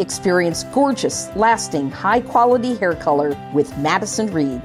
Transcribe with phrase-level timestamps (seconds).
[0.00, 4.62] Experience gorgeous, lasting, high quality hair color with Madison Reed.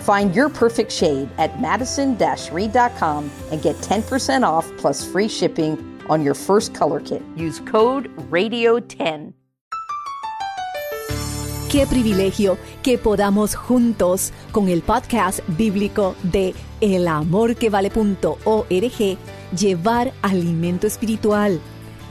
[0.00, 2.16] Find your perfect shade at madison
[2.50, 7.22] reed.com and get 10% off plus free shipping on your first color kit.
[7.36, 9.34] Use code RADIO10.
[11.70, 19.18] Qué privilegio que podamos juntos con el podcast bíblico de elamorquevale.org
[19.54, 21.60] llevar alimento espiritual.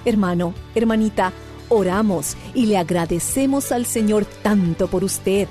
[0.05, 1.33] Hermano, hermanita,
[1.69, 5.47] oramos y le agradecemos al Señor tanto por usted,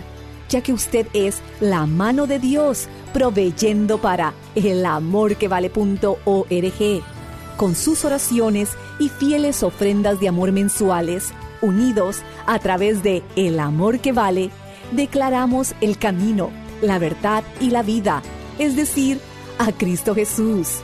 [0.49, 7.03] ya que usted es la mano de Dios proveyendo para elamorquevale.org.
[7.57, 14.01] Con sus oraciones y fieles ofrendas de amor mensuales, unidos a través de El Amor
[14.01, 14.51] que Vale,
[14.93, 16.51] declaramos el camino,
[16.83, 18.23] la verdad y la vida,
[18.59, 19.21] es decir,
[19.59, 20.81] a Cristo Jesús.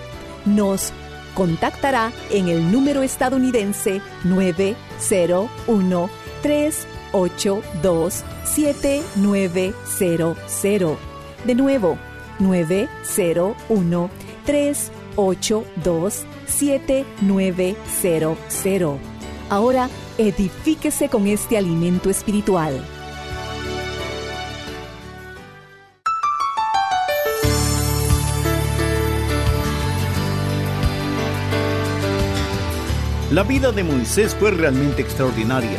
[0.46, 0.92] Nos
[1.34, 4.00] contactará en el número estadounidense
[5.08, 6.10] 901
[6.42, 10.98] 382 7900.
[11.44, 11.98] De nuevo,
[12.38, 14.10] 901
[14.46, 18.98] 382 7900.
[19.50, 22.80] Ahora edifíquese con este alimento espiritual.
[33.32, 35.78] La vida de Moisés fue realmente extraordinaria.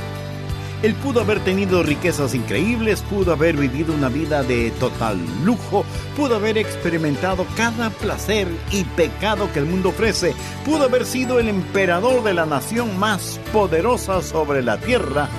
[0.82, 5.86] Él pudo haber tenido riquezas increíbles, pudo haber vivido una vida de total lujo,
[6.18, 10.34] pudo haber experimentado cada placer y pecado que el mundo ofrece,
[10.66, 15.30] pudo haber sido el emperador de la nación más poderosa sobre la tierra,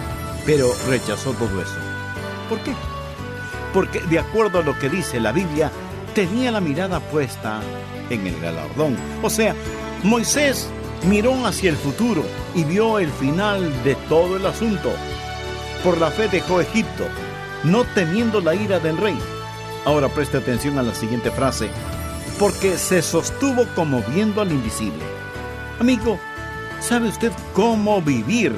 [0.47, 1.75] pero rechazó todo eso.
[2.49, 2.75] ¿Por qué?
[3.73, 5.73] Porque de acuerdo a lo que dice la Biblia,
[6.15, 7.61] tenía la mirada puesta
[8.09, 8.97] en el galardón.
[9.21, 9.57] O sea,
[10.05, 10.71] Moisés
[11.05, 14.91] miró hacia el futuro y vio el final de todo el asunto
[15.85, 17.05] por la fe dejó Egipto,
[17.63, 19.19] no temiendo la ira del rey.
[19.85, 21.69] Ahora preste atención a la siguiente frase,
[22.39, 25.05] porque se sostuvo como viendo al invisible.
[25.79, 26.19] Amigo,
[26.81, 28.55] ¿sabe usted cómo vivir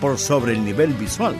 [0.00, 1.36] por sobre el nivel visual?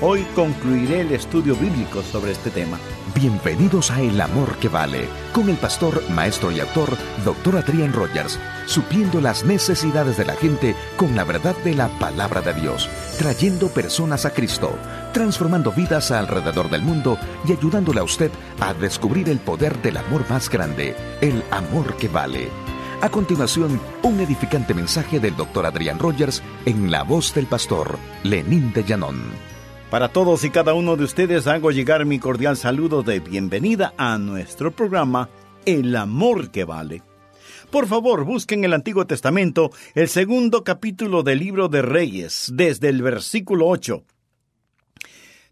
[0.00, 2.78] Hoy concluiré el estudio bíblico sobre este tema.
[3.14, 7.58] Bienvenidos a El Amor que Vale, con el pastor, maestro y autor, Dr.
[7.58, 12.54] Adrian Rogers, supliendo las necesidades de la gente con la verdad de la palabra de
[12.54, 14.76] Dios, trayendo personas a Cristo,
[15.12, 17.16] transformando vidas alrededor del mundo
[17.46, 22.08] y ayudándole a usted a descubrir el poder del amor más grande, el amor que
[22.08, 22.48] vale.
[23.00, 25.66] A continuación, un edificante mensaje del Dr.
[25.66, 29.53] Adrian Rogers en la voz del pastor Lenín de Llanón.
[29.94, 34.18] Para todos y cada uno de ustedes hago llegar mi cordial saludo de bienvenida a
[34.18, 35.30] nuestro programa
[35.66, 37.04] El Amor que Vale.
[37.70, 43.02] Por favor, busquen el Antiguo Testamento, el segundo capítulo del libro de Reyes, desde el
[43.02, 44.02] versículo 8.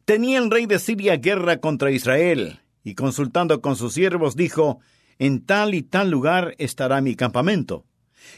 [0.04, 4.80] Tenía el rey de Siria guerra contra Israel, y consultando con sus siervos dijo,
[5.20, 7.84] En tal y tal lugar estará mi campamento.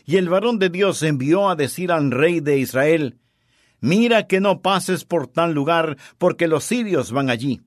[0.04, 3.20] Y el varón de Dios envió a decir al rey de Israel,
[3.84, 7.60] Mira que no pases por tal lugar, porque los sirios van allí.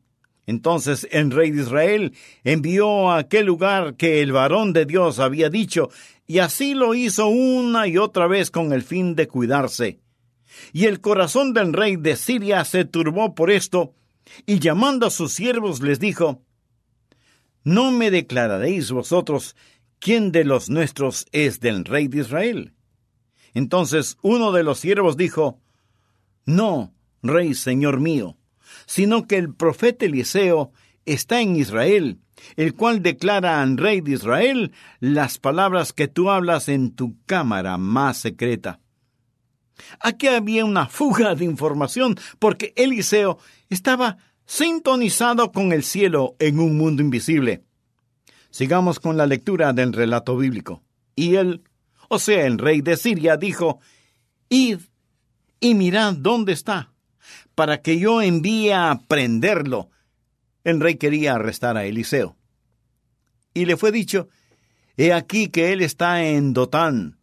[0.48, 2.14] Entonces el rey de Israel
[2.44, 5.92] envió a aquel lugar que el varón de Dios había dicho,
[6.26, 10.00] y así lo hizo una y otra vez con el fin de cuidarse.
[10.74, 13.94] Y el corazón del rey de Siria se turbó por esto,
[14.48, 16.42] y llamando a sus siervos les dijo,
[17.64, 19.56] ¿No me declararéis vosotros
[20.00, 22.74] quién de los nuestros es del rey de Israel?
[23.54, 25.62] Entonces uno de los siervos dijo,
[26.48, 28.38] no, rey señor mío,
[28.86, 30.72] sino que el profeta Eliseo
[31.06, 32.20] está en Israel,
[32.56, 34.72] el cual declara al rey de Israel
[35.02, 38.80] las palabras que tú hablas en tu cámara más secreta.
[40.00, 43.38] Aquí había una fuga de información porque Eliseo
[43.70, 47.64] estaba sintonizado con el cielo en un mundo invisible.
[48.52, 50.82] Sigamos con la lectura del relato bíblico.
[51.14, 51.62] Y él,
[52.08, 53.80] o sea, el rey de Siria, dijo,
[54.50, 54.80] Id
[55.60, 56.94] y mirad dónde está,
[57.56, 59.90] para que yo envíe a prenderlo.
[60.64, 62.36] El rey quería arrestar a Eliseo.
[63.54, 64.30] Y le fue dicho,
[64.98, 67.20] He aquí que él está en Dotán.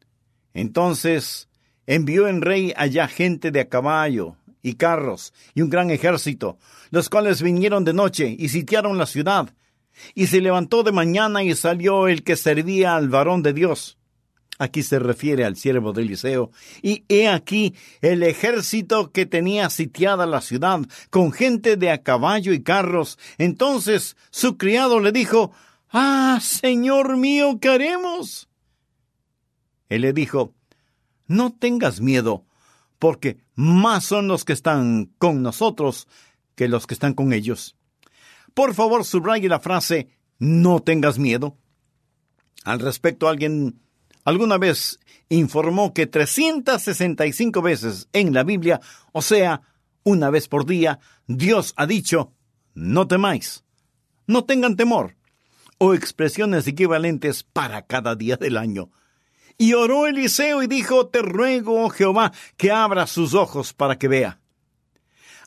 [0.54, 1.48] Entonces
[1.86, 6.56] envió el rey allá gente de a caballo y carros y un gran ejército,
[6.90, 9.52] los cuales vinieron de noche y sitiaron la ciudad.
[10.14, 13.98] Y se levantó de mañana y salió el que servía al varón de Dios.
[14.58, 16.50] Aquí se refiere al siervo de Eliseo.
[16.80, 20.80] Y he aquí el ejército que tenía sitiada la ciudad,
[21.10, 23.18] con gente de a caballo y carros.
[23.38, 25.52] Entonces su criado le dijo,
[25.90, 28.48] Ah, Señor mío, ¿qué haremos?
[29.88, 30.54] Él le dijo,
[31.26, 32.44] No tengas miedo,
[32.98, 36.06] porque más son los que están con nosotros
[36.54, 37.76] que los que están con ellos.
[38.54, 40.08] Por favor, subraye la frase,
[40.38, 41.56] no tengas miedo.
[42.64, 43.80] Al respecto, alguien
[44.24, 44.98] alguna vez
[45.28, 48.80] informó que 365 veces en la Biblia,
[49.12, 49.62] o sea,
[50.02, 52.32] una vez por día, Dios ha dicho,
[52.74, 53.64] no temáis,
[54.26, 55.16] no tengan temor,
[55.78, 58.90] o expresiones equivalentes para cada día del año.
[59.56, 64.08] Y oró Eliseo y dijo, Te ruego, oh Jehová, que abra sus ojos para que
[64.08, 64.40] vea.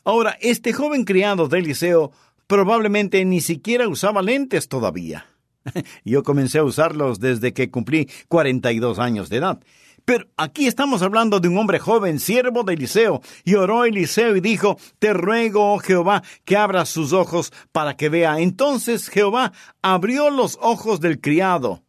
[0.04, 2.12] Ahora, este joven criado de Eliseo
[2.46, 5.26] probablemente ni siquiera usaba lentes todavía.
[6.04, 9.60] Yo comencé a usarlos desde que cumplí 42 años de edad.
[10.08, 14.40] Pero aquí estamos hablando de un hombre joven, siervo de Eliseo, y oró Eliseo y
[14.40, 18.40] dijo, Te ruego, oh Jehová, que abra sus ojos para que vea.
[18.40, 21.82] Entonces Jehová abrió los ojos del criado,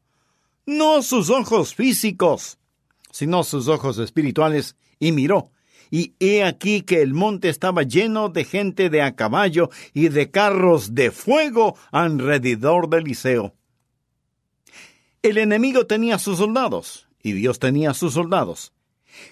[0.66, 2.60] no sus ojos físicos,
[3.10, 5.52] sino sus ojos espirituales, y miró.
[5.90, 10.30] Y he aquí que el monte estaba lleno de gente de a caballo y de
[10.30, 13.56] carros de fuego alrededor de Eliseo.
[15.22, 18.72] El enemigo tenía sus soldados, y Dios tenía sus soldados.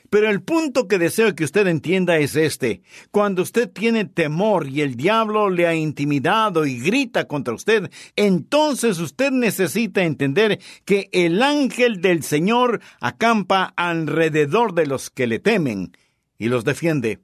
[0.10, 2.82] Pero el punto que deseo que usted entienda es este.
[3.12, 9.00] Cuando usted tiene temor y el diablo le ha intimidado y grita contra usted, entonces
[9.00, 15.96] usted necesita entender que el ángel del Señor acampa alrededor de los que le temen
[16.38, 17.20] y los defiende.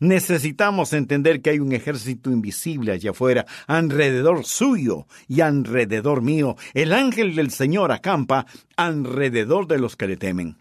[0.00, 6.56] Necesitamos entender que hay un ejército invisible allá afuera, alrededor suyo y alrededor mío.
[6.74, 8.46] El ángel del Señor acampa
[8.76, 10.56] alrededor de los que le temen.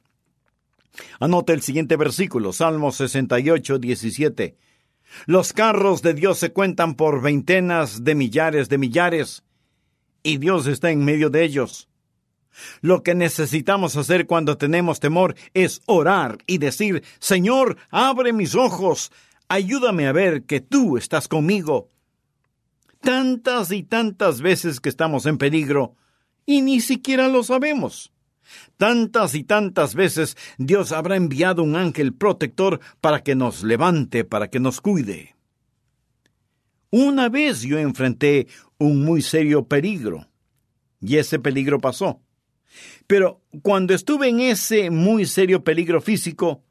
[1.19, 4.55] Anote el siguiente versículo, Salmo 68, 17.
[5.25, 9.43] Los carros de Dios se cuentan por veintenas de millares de millares,
[10.23, 11.87] y Dios está en medio de ellos.
[12.81, 19.11] Lo que necesitamos hacer cuando tenemos temor es orar y decir, Señor, abre mis ojos,
[19.47, 21.89] ayúdame a ver que tú estás conmigo.
[23.01, 25.95] Tantas y tantas veces que estamos en peligro,
[26.45, 28.11] y ni siquiera lo sabemos.
[28.77, 34.49] Tantas y tantas veces Dios habrá enviado un ángel protector para que nos levante, para
[34.49, 35.35] que nos cuide.
[36.91, 38.47] Una vez yo enfrenté
[38.77, 40.27] un muy serio peligro,
[41.01, 42.21] y ese peligro pasó.
[43.07, 46.63] Pero cuando estuve en ese muy serio peligro físico,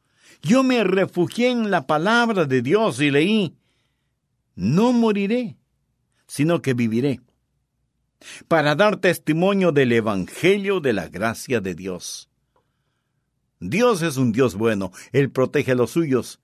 [0.43, 3.57] yo me refugié en la palabra de Dios y leí,
[4.55, 5.57] no moriré,
[6.27, 7.21] sino que viviré
[8.49, 12.31] para dar testimonio del Evangelio de la gracia de Dios.
[13.61, 16.41] Dios es un Dios bueno, Él protege a los suyos.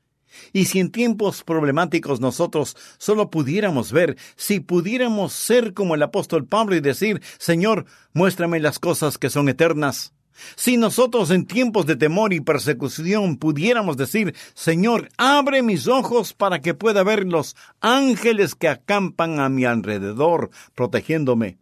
[0.52, 6.46] Y si en tiempos problemáticos nosotros solo pudiéramos ver, si pudiéramos ser como el apóstol
[6.46, 10.12] Pablo y decir, Señor, muéstrame las cosas que son eternas.
[10.56, 16.60] Si nosotros en tiempos de temor y persecución pudiéramos decir, Señor, abre mis ojos para
[16.60, 21.58] que pueda ver los ángeles que acampan a mi alrededor, protegiéndome.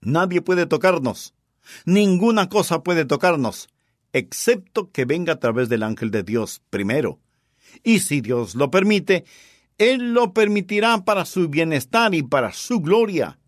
[0.00, 1.34] Nadie puede tocarnos.
[1.84, 3.68] Ninguna cosa puede tocarnos,
[4.12, 7.18] excepto que venga a través del ángel de Dios primero.
[7.82, 9.24] Y si Dios lo permite,
[9.78, 13.38] Él lo permitirá para su bienestar y para su gloria.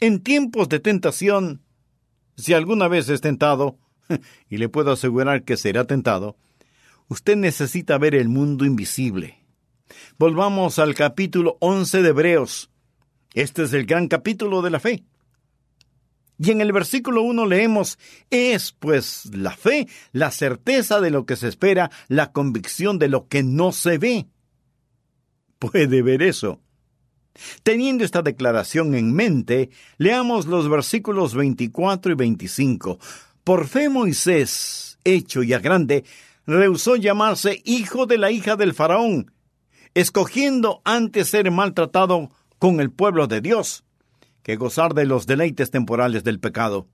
[0.00, 1.62] En tiempos de tentación,
[2.36, 3.78] si alguna vez es tentado,
[4.48, 6.36] y le puedo asegurar que será tentado,
[7.08, 9.38] usted necesita ver el mundo invisible.
[10.18, 12.70] Volvamos al capítulo 11 de Hebreos.
[13.34, 15.04] Este es el gran capítulo de la fe.
[16.44, 21.36] Y en el versículo 1 leemos, es pues la fe, la certeza de lo que
[21.36, 24.26] se espera, la convicción de lo que no se ve.
[25.60, 26.60] Puede ver eso.
[27.62, 32.98] Teniendo esta declaración en mente, leamos los versículos 24 y 25.
[33.44, 36.02] Por fe Moisés, hecho ya grande,
[36.44, 39.32] rehusó llamarse hijo de la hija del faraón,
[39.94, 43.84] escogiendo antes ser maltratado con el pueblo de Dios
[44.42, 46.88] que gozar de los deleites temporales del pecado.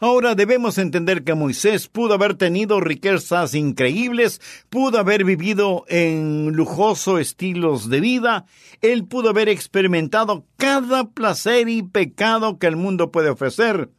[0.00, 4.40] Ahora debemos entender que Moisés pudo haber tenido riquezas increíbles,
[4.70, 8.46] pudo haber vivido en lujoso estilos de vida,
[8.80, 13.90] él pudo haber experimentado cada placer y pecado que el mundo puede ofrecer.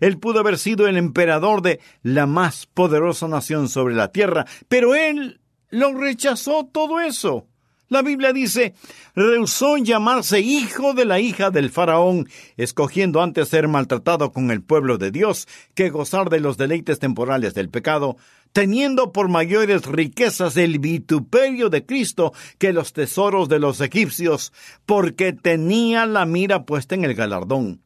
[0.00, 4.94] Él pudo haber sido el emperador de la más poderosa nación sobre la tierra, pero
[4.94, 5.40] él
[5.70, 7.46] lo rechazó todo eso.
[7.90, 8.74] La Biblia dice,
[9.16, 14.96] rehusó llamarse hijo de la hija del faraón, escogiendo antes ser maltratado con el pueblo
[14.96, 18.16] de Dios que gozar de los deleites temporales del pecado,
[18.52, 24.52] teniendo por mayores riquezas el vituperio de Cristo que los tesoros de los egipcios,
[24.86, 27.82] porque tenía la mira puesta en el galardón.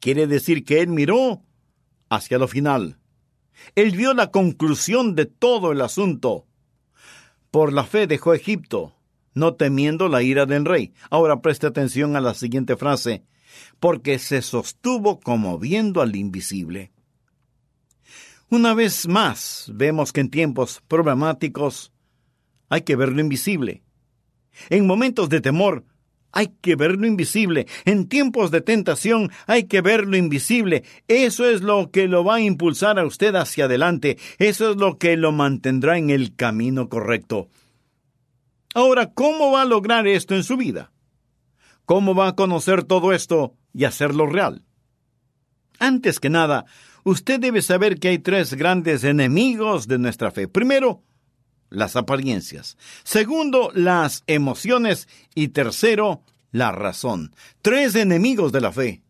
[0.00, 1.42] Quiere decir que él miró
[2.08, 2.96] hacia lo final.
[3.74, 6.46] Él vio la conclusión de todo el asunto.
[7.50, 8.94] Por la fe dejó Egipto,
[9.34, 10.92] no temiendo la ira del rey.
[11.10, 13.24] Ahora preste atención a la siguiente frase,
[13.80, 16.92] porque se sostuvo como viendo al invisible.
[18.48, 21.92] Una vez más, vemos que en tiempos problemáticos
[22.68, 23.82] hay que ver lo invisible.
[24.68, 25.84] En momentos de temor
[26.32, 27.66] hay que ver lo invisible.
[27.84, 30.84] En tiempos de tentación hay que ver lo invisible.
[31.08, 34.18] Eso es lo que lo va a impulsar a usted hacia adelante.
[34.38, 37.48] Eso es lo que lo mantendrá en el camino correcto.
[38.74, 40.92] Ahora, ¿cómo va a lograr esto en su vida?
[41.84, 44.62] ¿Cómo va a conocer todo esto y hacerlo real?
[45.80, 46.66] Antes que nada,
[47.02, 50.46] usted debe saber que hay tres grandes enemigos de nuestra fe.
[50.46, 51.02] Primero,
[51.70, 52.76] las apariencias.
[53.04, 55.08] Segundo, las emociones.
[55.34, 56.22] Y tercero,
[56.52, 57.34] la razón.
[57.62, 59.02] Tres enemigos de la fe.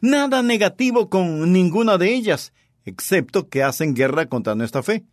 [0.00, 2.52] Nada negativo con ninguna de ellas,
[2.84, 5.04] excepto que hacen guerra contra nuestra fe,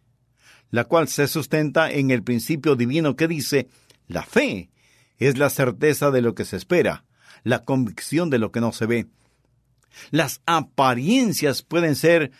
[0.71, 3.67] la cual se sustenta en el principio divino que dice,
[4.07, 4.71] la fe
[5.17, 7.05] es la certeza de lo que se espera,
[7.43, 9.07] la convicción de lo que no se ve.
[10.09, 12.31] Las apariencias pueden ser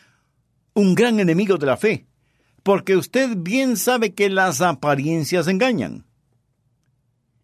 [0.74, 2.08] un gran enemigo de la fe,
[2.64, 6.06] porque usted bien sabe que las apariencias engañan.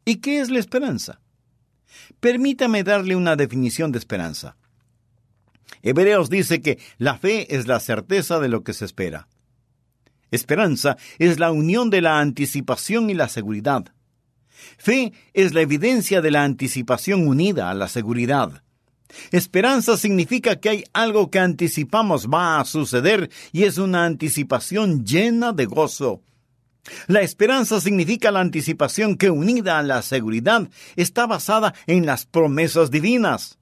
[0.06, 1.20] ¿Y qué es la esperanza?
[2.20, 4.56] Permítame darle una definición de esperanza.
[5.82, 9.28] Hebreos dice que la fe es la certeza de lo que se espera.
[10.32, 13.94] Esperanza es la unión de la anticipación y la seguridad.
[14.78, 18.64] Fe es la evidencia de la anticipación unida a la seguridad.
[19.32, 25.52] Esperanza significa que hay algo que anticipamos va a suceder y es una anticipación llena
[25.52, 26.22] de gozo.
[27.08, 32.92] La esperanza significa la anticipación que unida a la seguridad está basada en las promesas
[32.92, 33.58] divinas.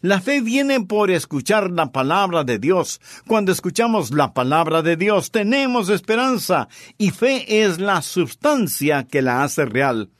[0.00, 3.00] La fe viene por escuchar la palabra de Dios.
[3.26, 9.44] Cuando escuchamos la palabra de Dios tenemos esperanza y fe es la sustancia que la
[9.44, 10.10] hace real.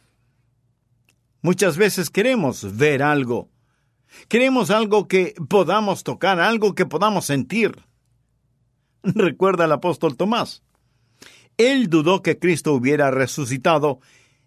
[1.43, 3.49] Muchas veces queremos ver algo,
[4.29, 7.77] Queremos algo que podamos tocar, algo que podamos sentir.
[9.03, 10.63] Recuerda al apóstol Tomás.
[11.57, 14.01] Él dudó que Cristo hubiera resucitado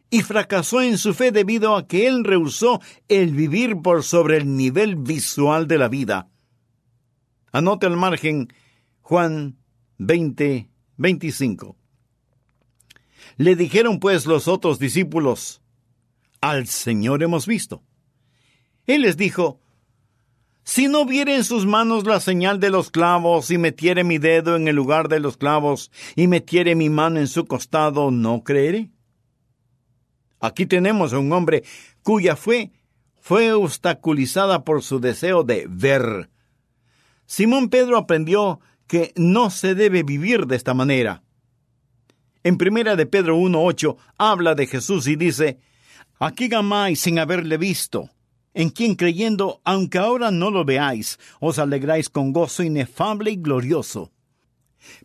[0.10, 4.56] y fracasó en su fe debido a que él rehusó el vivir por sobre el
[4.56, 6.30] nivel visual de la vida.
[7.51, 8.53] Anote al margen
[9.01, 9.58] Juan
[9.98, 11.77] 20, 25.
[13.38, 15.62] Le dijeron pues los otros discípulos,
[16.41, 17.84] al Señor hemos visto.
[18.93, 19.62] Él les dijo,
[20.63, 24.57] Si no viere en sus manos la señal de los clavos, y metiere mi dedo
[24.57, 28.91] en el lugar de los clavos, y metiere mi mano en su costado, ¿no creeré?
[30.41, 31.63] Aquí tenemos a un hombre
[32.03, 32.74] cuya fe
[33.21, 36.29] fue obstaculizada por su deseo de ver.
[37.25, 41.24] Simón Pedro aprendió que no se debe vivir de esta manera.
[42.43, 45.60] En primera de Pedro 1.8 habla de Jesús y dice,
[46.19, 48.10] Aquí gamáis sin haberle visto,
[48.53, 54.12] en quien creyendo, aunque ahora no lo veáis, os alegráis con gozo inefable y glorioso.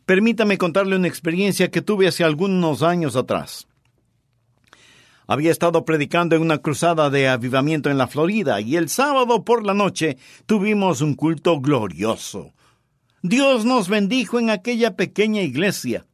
[0.04, 3.66] Permítame contarle una experiencia que tuve hace algunos años atrás.
[5.28, 9.66] Había estado predicando en una cruzada de avivamiento en la Florida y el sábado por
[9.66, 12.52] la noche tuvimos un culto glorioso.
[13.22, 16.06] Dios nos bendijo en aquella pequeña iglesia.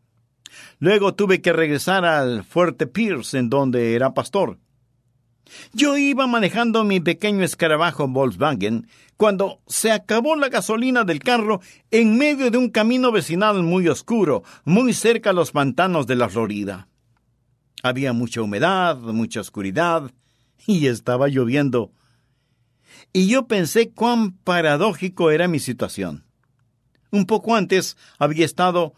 [0.78, 4.58] Luego tuve que regresar al Fuerte Pierce, en donde era pastor.
[5.72, 12.16] Yo iba manejando mi pequeño escarabajo Volkswagen cuando se acabó la gasolina del carro en
[12.16, 16.88] medio de un camino vecinal muy oscuro, muy cerca a los pantanos de la Florida.
[17.82, 20.10] Había mucha humedad, mucha oscuridad,
[20.66, 21.92] y estaba lloviendo.
[23.12, 26.24] Y yo pensé cuán paradójico era mi situación.
[27.10, 28.94] Un poco antes había estado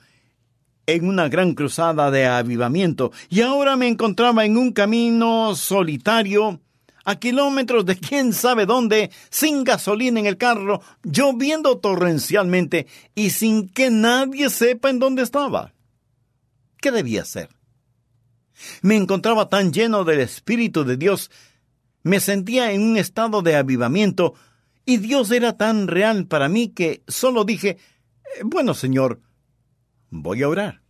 [0.86, 6.60] en una gran cruzada de avivamiento y ahora me encontraba en un camino solitario
[7.04, 13.68] a kilómetros de quién sabe dónde, sin gasolina en el carro, lloviendo torrencialmente y sin
[13.68, 15.74] que nadie sepa en dónde estaba.
[16.80, 17.50] ¿Qué debía hacer?
[18.82, 21.30] Me encontraba tan lleno del Espíritu de Dios,
[22.02, 24.34] me sentía en un estado de avivamiento,
[24.86, 27.78] y Dios era tan real para mí que solo dije,
[28.42, 29.20] bueno, Señor,
[30.22, 30.80] voy a orar.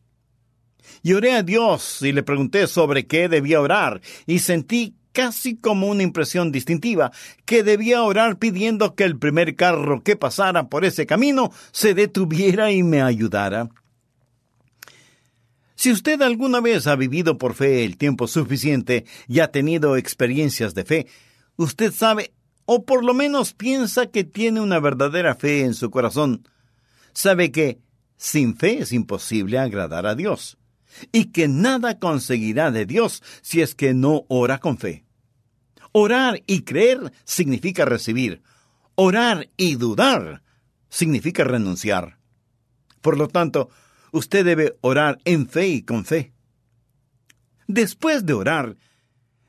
[1.02, 5.86] Y oré a Dios y le pregunté sobre qué debía orar y sentí casi como
[5.86, 7.12] una impresión distintiva,
[7.44, 12.72] que debía orar pidiendo que el primer carro que pasara por ese camino se detuviera
[12.72, 13.70] y me ayudara.
[15.76, 20.74] Si usted alguna vez ha vivido por fe el tiempo suficiente y ha tenido experiencias
[20.74, 21.06] de fe,
[21.56, 22.32] usted sabe,
[22.64, 26.48] o por lo menos piensa que tiene una verdadera fe en su corazón,
[27.12, 27.78] sabe que
[28.16, 30.58] sin fe es imposible agradar a Dios
[31.12, 35.04] y que nada conseguirá de Dios si es que no ora con fe.
[35.92, 38.42] Orar y creer significa recibir.
[38.94, 40.42] Orar y dudar
[40.88, 42.18] significa renunciar.
[43.00, 43.70] Por lo tanto,
[44.12, 46.32] usted debe orar en fe y con fe.
[47.66, 48.76] Después de orar,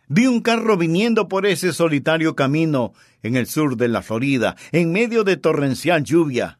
[0.07, 4.91] vi un carro viniendo por ese solitario camino en el sur de la Florida, en
[4.91, 6.59] medio de torrencial lluvia,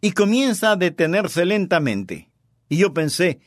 [0.00, 2.30] y comienza a detenerse lentamente.
[2.68, 3.40] Y yo pensé,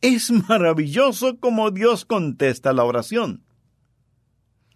[0.00, 3.44] es maravilloso como Dios contesta la oración.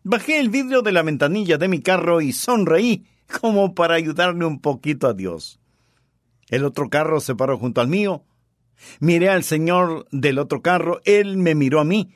[0.02, 3.04] Bajé el vidrio de la ventanilla de mi carro y sonreí
[3.40, 5.60] como para ayudarle un poquito a Dios.
[6.48, 8.25] El otro carro se paró junto al mío.
[9.00, 12.14] Miré al señor del otro carro, él me miró a mí,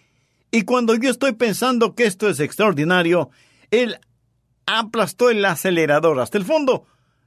[0.54, 3.30] y cuando yo estoy pensando que esto es extraordinario,
[3.70, 3.98] él
[4.66, 6.86] aplastó el acelerador hasta el fondo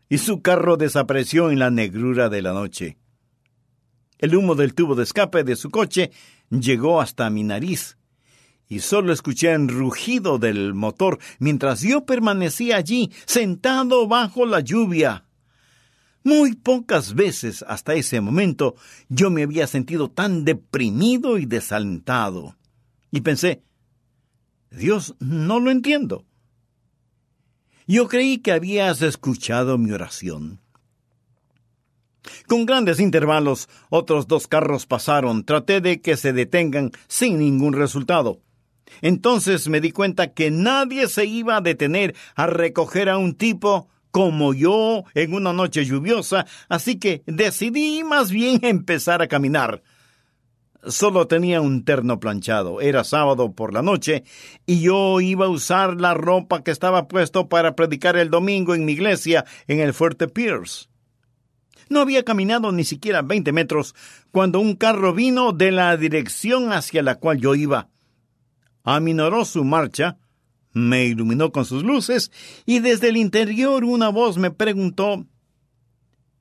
[0.10, 2.98] y su carro desapareció en la negrura de la noche.
[4.18, 6.12] El humo del tubo de escape de su coche
[6.50, 7.98] llegó hasta mi nariz
[8.68, 15.26] y solo escuché el rugido del motor mientras yo permanecía allí, sentado bajo la lluvia.
[16.24, 18.76] Muy pocas veces hasta ese momento
[19.10, 22.56] yo me había sentido tan deprimido y desalentado.
[23.12, 23.62] Y pensé,
[24.72, 26.26] Dios, no lo entiendo.
[27.88, 30.60] Yo creí que habías escuchado mi oración.
[32.48, 35.44] Con grandes intervalos, otros dos carros pasaron.
[35.44, 38.42] Traté de que se detengan sin ningún resultado.
[39.02, 43.88] Entonces me di cuenta que nadie se iba a detener a recoger a un tipo
[44.12, 49.84] como yo en una noche lluviosa, así que decidí más bien empezar a caminar.
[50.88, 54.24] Solo tenía un terno planchado, era sábado por la noche,
[54.66, 58.86] y yo iba a usar la ropa que estaba puesto para predicar el domingo en
[58.86, 60.88] mi iglesia en el Fuerte Pierce.
[61.90, 63.96] No había caminado ni siquiera veinte metros
[64.32, 67.90] cuando un carro vino de la dirección hacia la cual yo iba.
[68.84, 70.18] Aminoró su marcha,
[70.74, 72.32] me iluminó con sus luces
[72.66, 75.26] y desde el interior una voz me preguntó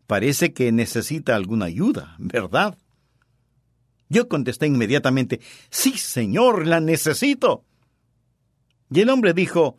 [0.06, 2.76] Parece que necesita alguna ayuda, ¿verdad?
[4.14, 7.64] Yo contesté inmediatamente Sí, señor, la necesito.
[8.88, 9.78] Y el hombre dijo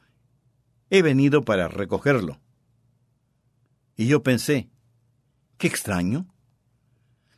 [0.89, 2.41] He venido para recogerlo.
[3.95, 4.69] Y yo pensé
[5.57, 6.27] Qué extraño.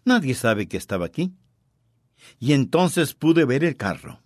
[0.05, 1.35] Nadie sabe que estaba aquí.
[2.39, 4.23] Y entonces pude ver el carro.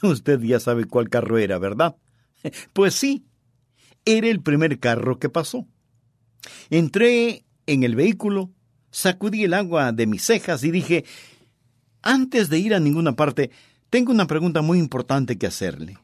[0.00, 1.96] Usted ya sabe cuál carro era, ¿verdad?
[2.72, 3.26] Pues sí,
[4.04, 5.66] era el primer carro que pasó.
[6.70, 8.52] Entré en el vehículo,
[8.92, 11.04] sacudí el agua de mis cejas y dije,
[12.02, 13.50] antes de ir a ninguna parte,
[13.90, 15.98] tengo una pregunta muy importante que hacerle.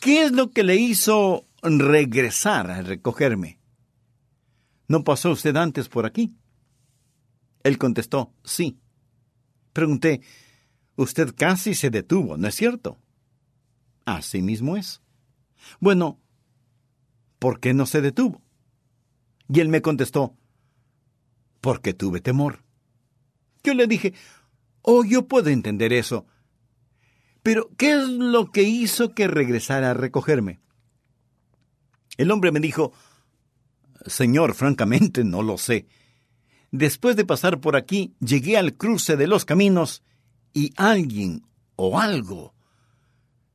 [0.00, 3.58] ¿Qué es lo que le hizo regresar a recogerme?
[4.86, 6.34] ¿No pasó usted antes por aquí?
[7.62, 8.78] Él contestó, sí.
[9.72, 10.22] Pregunté,
[10.98, 12.98] Usted casi se detuvo, ¿no es cierto?
[14.04, 15.00] Así mismo es.
[15.78, 16.18] Bueno,
[17.38, 18.42] ¿por qué no se detuvo?
[19.48, 20.36] Y él me contestó,
[21.60, 22.64] porque tuve temor.
[23.62, 24.12] Yo le dije,
[24.90, 26.26] oh, yo puedo entender eso.
[27.42, 30.60] Pero, ¿qué es lo que hizo que regresara a recogerme?
[32.16, 32.92] El hombre me dijo,
[34.06, 35.86] Señor, francamente no lo sé.
[36.70, 40.02] Después de pasar por aquí, llegué al cruce de los caminos
[40.54, 41.46] y alguien
[41.76, 42.54] o algo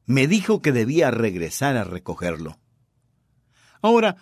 [0.06, 2.60] me dijo que debía regresar a recogerlo.
[3.82, 4.18] Ahora,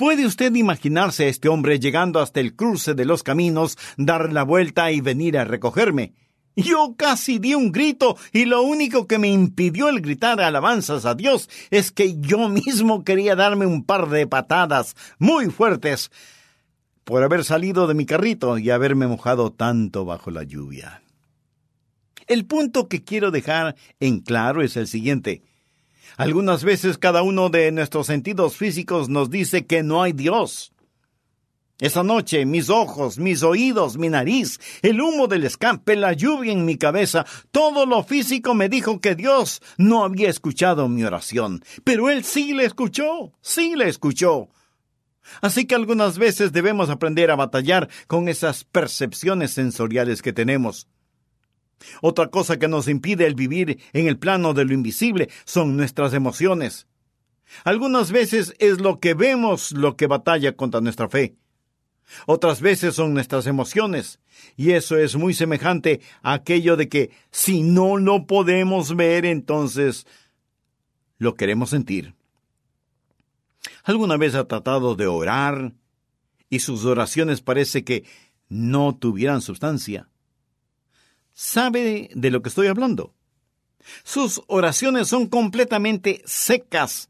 [0.00, 4.44] ¿puede usted imaginarse a este hombre llegando hasta el cruce de los caminos, dar la
[4.44, 6.14] vuelta y venir a recogerme?
[6.56, 11.14] Yo casi di un grito y lo único que me impidió el gritar alabanzas a
[11.14, 16.10] Dios es que yo mismo quería darme un par de patadas muy fuertes
[17.04, 21.02] por haber salido de mi carrito y haberme mojado tanto bajo la lluvia.
[22.26, 25.42] El punto que quiero dejar en claro es el siguiente.
[26.20, 30.74] Algunas veces cada uno de nuestros sentidos físicos nos dice que no hay Dios.
[31.78, 36.66] Esa noche mis ojos, mis oídos, mi nariz, el humo del escape, la lluvia en
[36.66, 41.64] mi cabeza, todo lo físico me dijo que Dios no había escuchado mi oración.
[41.84, 44.50] Pero Él sí le escuchó, sí le escuchó.
[45.40, 50.86] Así que algunas veces debemos aprender a batallar con esas percepciones sensoriales que tenemos.
[52.02, 56.12] Otra cosa que nos impide el vivir en el plano de lo invisible son nuestras
[56.14, 56.86] emociones.
[57.64, 61.36] Algunas veces es lo que vemos lo que batalla contra nuestra fe.
[62.26, 64.18] Otras veces son nuestras emociones,
[64.56, 70.06] y eso es muy semejante a aquello de que si no lo podemos ver, entonces
[71.18, 72.14] lo queremos sentir.
[73.84, 75.72] ¿Alguna vez ha tratado de orar
[76.48, 78.04] y sus oraciones parece que
[78.48, 80.09] no tuvieran sustancia?
[81.42, 83.14] ¿Sabe de lo que estoy hablando?
[84.04, 87.08] Sus oraciones son completamente secas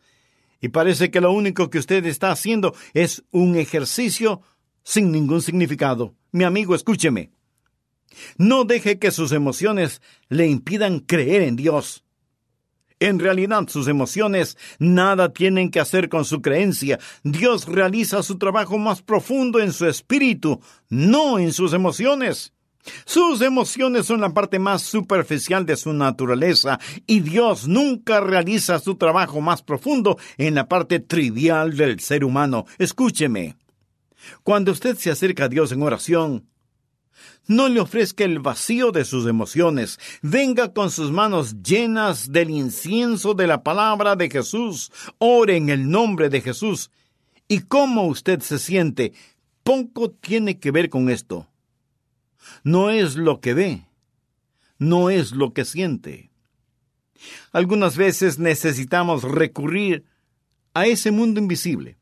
[0.61, 4.41] y parece que lo único que usted está haciendo es un ejercicio
[4.85, 6.15] sin ningún significado.
[6.31, 7.33] Mi amigo, escúcheme.
[8.37, 12.05] No deje que sus emociones le impidan creer en Dios.
[13.01, 17.01] En realidad sus emociones nada tienen que hacer con su creencia.
[17.25, 22.53] Dios realiza su trabajo más profundo en su espíritu, no en sus emociones.
[23.05, 28.95] Sus emociones son la parte más superficial de su naturaleza y Dios nunca realiza su
[28.95, 32.65] trabajo más profundo en la parte trivial del ser humano.
[32.79, 33.57] Escúcheme.
[34.43, 36.47] Cuando usted se acerca a Dios en oración,
[37.47, 39.99] no le ofrezca el vacío de sus emociones.
[40.23, 44.93] Venga con sus manos llenas del incienso de la palabra de Jesús.
[45.19, 46.91] Ore en el nombre de Jesús.
[47.49, 49.13] ¿Y cómo usted se siente?
[49.65, 51.50] Poco tiene que ver con esto.
[52.65, 53.87] No es lo que ve,
[54.79, 56.31] no es lo que siente.
[57.53, 60.05] Algunas veces necesitamos recurrir
[60.75, 62.01] a ese mundo invisible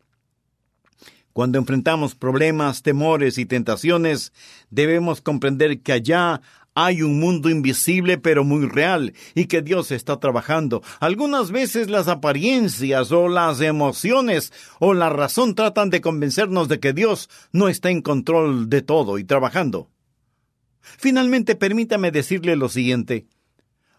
[1.39, 4.33] cuando enfrentamos problemas, temores y tentaciones,
[4.71, 6.41] debemos comprender que allá
[6.75, 10.83] hay un mundo invisible pero muy real y que Dios está trabajando.
[10.99, 16.93] Algunas veces las apariencias o las emociones o la razón tratan de convencernos de que
[16.93, 19.89] Dios no está en control de todo y trabajando.
[20.81, 23.27] Finalmente, permítame decirle lo siguiente.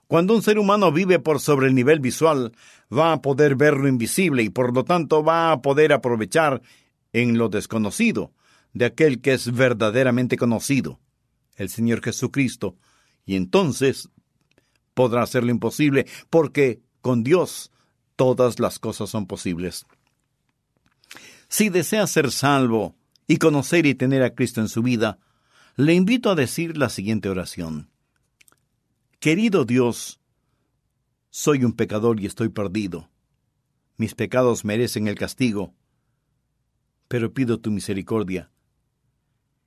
[0.07, 2.51] Cuando un ser humano vive por sobre el nivel visual,
[2.91, 6.61] va a poder ver lo invisible y por lo tanto va a poder aprovechar
[7.13, 8.33] en lo desconocido
[8.73, 10.99] de aquel que es verdaderamente conocido,
[11.55, 12.75] el Señor Jesucristo,
[13.25, 14.09] y entonces
[14.93, 17.71] podrá hacer lo imposible, porque con Dios
[18.15, 19.85] todas las cosas son posibles.
[21.47, 22.95] Si desea ser salvo
[23.27, 25.19] y conocer y tener a Cristo en su vida,
[25.85, 27.89] le invito a decir la siguiente oración.
[29.19, 30.19] Querido Dios,
[31.29, 33.09] soy un pecador y estoy perdido.
[33.95, 35.73] Mis pecados merecen el castigo
[37.07, 38.51] pero pido tu misericordia.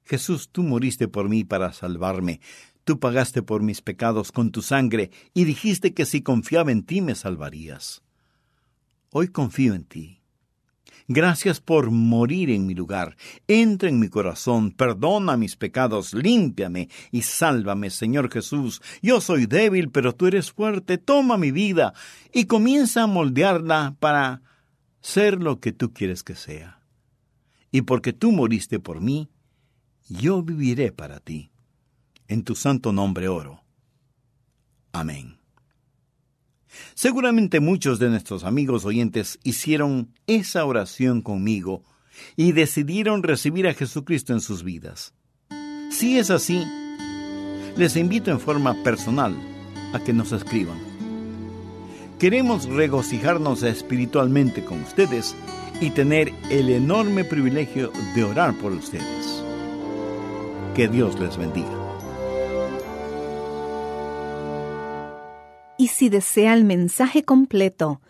[0.04, 2.40] Jesús, tú moriste por mí para salvarme.
[2.84, 7.00] Tú pagaste por mis pecados con tu sangre y dijiste que si confiaba en ti
[7.00, 8.02] me salvarías.
[9.10, 10.21] Hoy confío en ti.
[11.08, 13.16] Gracias por morir en mi lugar.
[13.48, 18.80] Entra en mi corazón, perdona mis pecados, límpiame y sálvame, Señor Jesús.
[19.02, 20.98] Yo soy débil, pero tú eres fuerte.
[20.98, 21.94] Toma mi vida
[22.32, 24.42] y comienza a moldearla para
[25.00, 26.82] ser lo que tú quieres que sea
[27.72, 29.30] y porque tú moriste por mí,
[30.08, 31.50] yo viviré para ti.
[32.28, 33.64] En tu santo nombre oro.
[34.92, 35.41] Amén.
[36.94, 41.84] Seguramente muchos de nuestros amigos oyentes hicieron esa oración conmigo
[42.36, 45.14] y decidieron recibir a Jesucristo en sus vidas.
[45.90, 46.64] Si es así,
[47.76, 49.34] les invito en forma personal
[49.92, 50.78] a que nos escriban.
[52.18, 55.34] Queremos regocijarnos espiritualmente con ustedes
[55.80, 59.42] y tener el enorme privilegio de orar por ustedes.
[60.76, 61.81] Que Dios les bendiga.
[65.92, 68.00] Si desea el mensaje completo,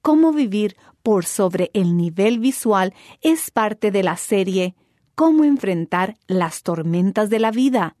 [0.00, 4.74] Cómo vivir por sobre el nivel visual es parte de la serie
[5.14, 7.94] cómo enfrentar las tormentas de la vida,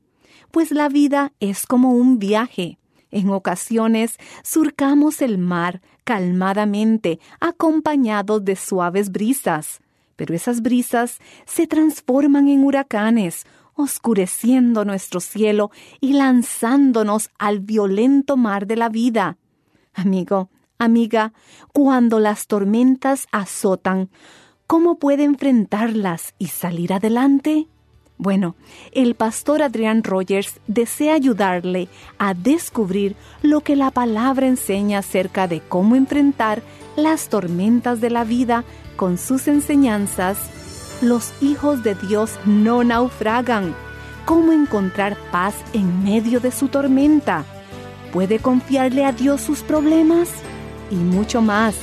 [0.50, 2.80] pues la vida es como un viaje.
[3.12, 9.80] En ocasiones surcamos el mar calmadamente, acompañados de suaves brisas,
[10.16, 15.70] pero esas brisas se transforman en huracanes oscureciendo nuestro cielo
[16.00, 19.38] y lanzándonos al violento mar de la vida.
[19.94, 21.32] Amigo, amiga,
[21.72, 24.10] cuando las tormentas azotan,
[24.66, 27.68] ¿cómo puede enfrentarlas y salir adelante?
[28.22, 28.54] Bueno,
[28.92, 35.60] el pastor Adrián Rogers desea ayudarle a descubrir lo que la palabra enseña acerca de
[35.60, 36.62] cómo enfrentar
[36.94, 38.62] las tormentas de la vida
[38.94, 40.38] con sus enseñanzas.
[41.00, 43.74] Los hijos de Dios no naufragan.
[44.24, 47.44] ¿Cómo encontrar paz en medio de su tormenta?
[48.12, 50.28] ¿Puede confiarle a Dios sus problemas?
[50.92, 51.74] Y mucho más.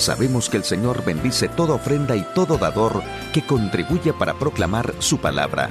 [0.00, 3.02] Sabemos que el Señor bendice toda ofrenda y todo dador
[3.34, 5.68] que contribuye para proclamar su palabra.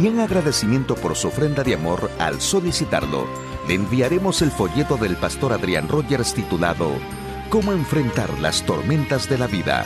[0.00, 3.26] Y en agradecimiento por su ofrenda de amor, al solicitarlo,
[3.66, 6.92] le enviaremos el folleto del pastor Adrián Rogers titulado
[7.50, 9.84] Cómo enfrentar las tormentas de la vida.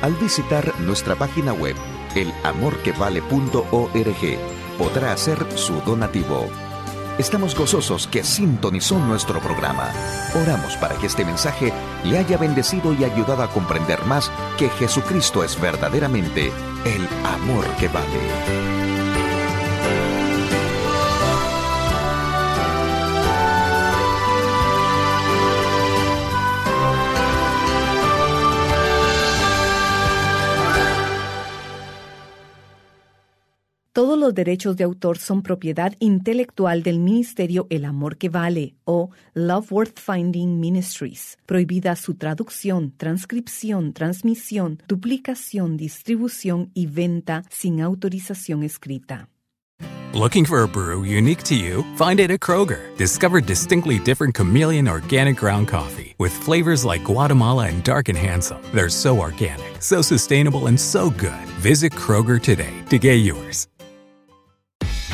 [0.00, 1.76] Al visitar nuestra página web,
[2.14, 4.38] elamorquevale.org,
[4.78, 6.48] podrá hacer su donativo.
[7.18, 9.90] Estamos gozosos que sintonizó nuestro programa.
[10.34, 11.72] Oramos para que este mensaje
[12.04, 16.50] le haya bendecido y ayudado a comprender más que Jesucristo es verdaderamente
[16.84, 18.99] el amor que vale.
[34.30, 39.72] Los derechos de autor son propiedad intelectual del Ministerio El Amor que Vale o Love
[39.72, 41.36] Worth Finding Ministries.
[41.46, 49.28] Prohibida su traducción, transcripción, transmisión, duplicación, distribución y venta sin autorización escrita.
[50.12, 51.84] Looking for a brew unique to you?
[51.96, 52.96] Find it at Kroger.
[52.96, 58.60] Discover distinctly different chameleon organic ground coffee with flavors like Guatemala and Dark and Handsome.
[58.74, 61.46] They're so organic, so sustainable, and so good.
[61.60, 63.66] Visit Kroger today to get yours.